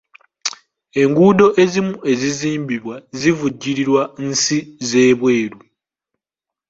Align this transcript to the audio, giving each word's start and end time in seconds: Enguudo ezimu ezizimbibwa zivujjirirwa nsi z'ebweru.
Enguudo 1.01 1.45
ezimu 1.63 1.93
ezizimbibwa 2.11 2.95
zivujjirirwa 3.19 4.01
nsi 4.27 4.57
z'ebweru. 4.87 5.59